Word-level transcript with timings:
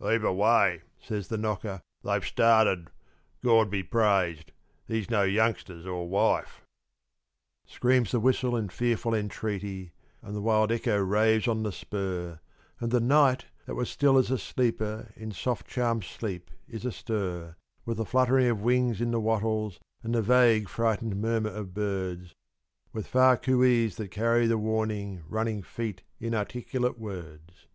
"Heave 0.00 0.22
away!" 0.22 0.82
says 1.00 1.26
the 1.26 1.36
knocker. 1.36 1.82
"They've 2.04 2.24
started. 2.24 2.90
God 3.42 3.68
be 3.68 3.82
praised, 3.82 4.52
he's 4.86 5.10
no 5.10 5.24
youngsters 5.24 5.86
or 5.86 6.08
wife!" 6.08 6.60
Screams 7.66 8.12
the 8.12 8.20
whistle 8.20 8.54
in 8.54 8.68
fearful 8.68 9.12
entreaty, 9.12 9.90
and 10.22 10.36
the 10.36 10.40
wild 10.40 10.70
echo 10.70 10.96
raves 10.98 11.48
on 11.48 11.64
the 11.64 11.72
spur, 11.72 12.38
And 12.78 12.92
the 12.92 13.00
night, 13.00 13.46
that 13.66 13.74
was 13.74 13.90
still 13.90 14.18
as 14.18 14.30
a 14.30 14.38
sleeper 14.38 15.10
in 15.16 15.32
soft, 15.32 15.66
charmed 15.66 16.04
sleep, 16.04 16.52
is 16.68 16.84
astir 16.84 17.56
With 17.84 17.96
the 17.96 18.04
fluttering 18.04 18.46
of 18.46 18.62
wings 18.62 19.00
in 19.00 19.10
the 19.10 19.18
wattles, 19.18 19.80
and 20.04 20.14
the 20.14 20.22
vague, 20.22 20.68
frightened 20.68 21.20
murmur 21.20 21.50
of 21.50 21.74
birds; 21.74 22.36
With 22.92 23.08
far 23.08 23.36
cooeys 23.36 23.96
that 23.96 24.12
carry 24.12 24.46
the 24.46 24.58
warning, 24.58 25.24
running 25.28 25.60
feet, 25.62 26.02
inarticulate 26.20 27.00
words. 27.00 27.66